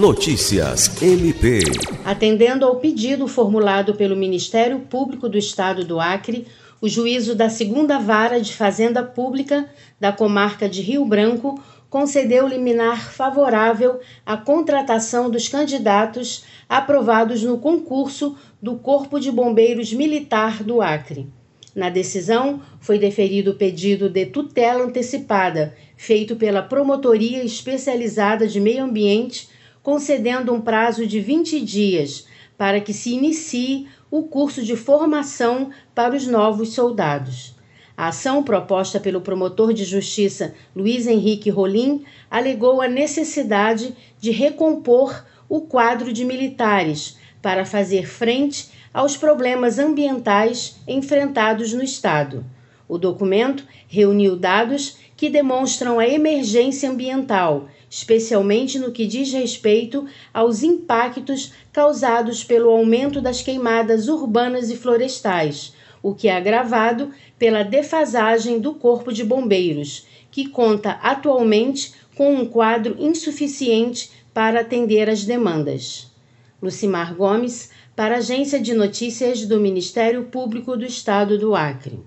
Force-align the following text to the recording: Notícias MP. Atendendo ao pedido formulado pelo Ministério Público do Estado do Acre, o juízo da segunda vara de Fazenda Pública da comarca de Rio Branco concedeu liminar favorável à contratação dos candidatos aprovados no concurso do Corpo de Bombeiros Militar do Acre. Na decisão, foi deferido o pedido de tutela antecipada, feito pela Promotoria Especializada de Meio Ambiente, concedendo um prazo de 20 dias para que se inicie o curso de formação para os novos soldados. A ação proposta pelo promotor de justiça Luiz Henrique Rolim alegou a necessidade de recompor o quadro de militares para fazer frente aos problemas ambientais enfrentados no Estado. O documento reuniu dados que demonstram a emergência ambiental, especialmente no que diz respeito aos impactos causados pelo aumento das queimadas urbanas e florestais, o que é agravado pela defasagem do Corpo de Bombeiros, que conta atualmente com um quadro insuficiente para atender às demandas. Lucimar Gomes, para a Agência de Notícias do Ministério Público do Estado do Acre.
Notícias 0.00 1.02
MP. 1.02 1.60
Atendendo 2.06 2.64
ao 2.64 2.76
pedido 2.76 3.28
formulado 3.28 3.94
pelo 3.94 4.16
Ministério 4.16 4.80
Público 4.80 5.28
do 5.28 5.36
Estado 5.36 5.84
do 5.84 6.00
Acre, 6.00 6.46
o 6.80 6.88
juízo 6.88 7.34
da 7.34 7.50
segunda 7.50 7.98
vara 7.98 8.40
de 8.40 8.54
Fazenda 8.54 9.02
Pública 9.02 9.68
da 10.00 10.10
comarca 10.10 10.66
de 10.66 10.80
Rio 10.80 11.04
Branco 11.04 11.62
concedeu 11.90 12.48
liminar 12.48 13.12
favorável 13.12 14.00
à 14.24 14.38
contratação 14.38 15.28
dos 15.28 15.48
candidatos 15.48 16.44
aprovados 16.66 17.42
no 17.42 17.58
concurso 17.58 18.38
do 18.62 18.76
Corpo 18.76 19.20
de 19.20 19.30
Bombeiros 19.30 19.92
Militar 19.92 20.64
do 20.64 20.80
Acre. 20.80 21.28
Na 21.76 21.90
decisão, 21.90 22.62
foi 22.80 22.98
deferido 22.98 23.50
o 23.50 23.56
pedido 23.56 24.08
de 24.08 24.24
tutela 24.24 24.82
antecipada, 24.82 25.74
feito 25.94 26.36
pela 26.36 26.62
Promotoria 26.62 27.44
Especializada 27.44 28.46
de 28.46 28.58
Meio 28.58 28.84
Ambiente, 28.84 29.59
concedendo 29.82 30.52
um 30.52 30.60
prazo 30.60 31.06
de 31.06 31.20
20 31.20 31.60
dias 31.60 32.26
para 32.56 32.80
que 32.80 32.92
se 32.92 33.14
inicie 33.14 33.88
o 34.10 34.24
curso 34.24 34.62
de 34.62 34.76
formação 34.76 35.70
para 35.94 36.14
os 36.14 36.26
novos 36.26 36.74
soldados. 36.74 37.54
A 37.96 38.08
ação 38.08 38.42
proposta 38.42 38.98
pelo 38.98 39.20
promotor 39.20 39.72
de 39.72 39.84
justiça 39.84 40.54
Luiz 40.74 41.06
Henrique 41.06 41.50
Rolim 41.50 42.04
alegou 42.30 42.80
a 42.80 42.88
necessidade 42.88 43.94
de 44.18 44.30
recompor 44.30 45.24
o 45.48 45.62
quadro 45.62 46.12
de 46.12 46.24
militares 46.24 47.18
para 47.42 47.64
fazer 47.64 48.06
frente 48.06 48.70
aos 48.92 49.16
problemas 49.16 49.78
ambientais 49.78 50.76
enfrentados 50.86 51.72
no 51.72 51.82
Estado. 51.82 52.44
O 52.88 52.98
documento 52.98 53.64
reuniu 53.86 54.34
dados 54.36 54.96
que 55.20 55.28
demonstram 55.28 55.98
a 55.98 56.08
emergência 56.08 56.88
ambiental, 56.88 57.68
especialmente 57.90 58.78
no 58.78 58.90
que 58.90 59.06
diz 59.06 59.30
respeito 59.30 60.06
aos 60.32 60.62
impactos 60.62 61.52
causados 61.70 62.42
pelo 62.42 62.70
aumento 62.70 63.20
das 63.20 63.42
queimadas 63.42 64.08
urbanas 64.08 64.70
e 64.70 64.76
florestais, 64.78 65.74
o 66.02 66.14
que 66.14 66.28
é 66.28 66.34
agravado 66.34 67.10
pela 67.38 67.62
defasagem 67.62 68.58
do 68.58 68.72
Corpo 68.72 69.12
de 69.12 69.22
Bombeiros, 69.22 70.06
que 70.30 70.48
conta 70.48 70.92
atualmente 71.02 71.92
com 72.16 72.36
um 72.36 72.46
quadro 72.46 72.96
insuficiente 72.98 74.10
para 74.32 74.60
atender 74.60 75.10
às 75.10 75.26
demandas. 75.26 76.10
Lucimar 76.62 77.14
Gomes, 77.14 77.70
para 77.94 78.14
a 78.14 78.18
Agência 78.20 78.58
de 78.58 78.72
Notícias 78.72 79.44
do 79.44 79.60
Ministério 79.60 80.24
Público 80.24 80.78
do 80.78 80.86
Estado 80.86 81.38
do 81.38 81.54
Acre. 81.54 82.00